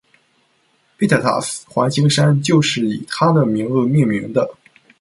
[0.97, 4.49] Pitatus 环形山就是以他的名字命名的。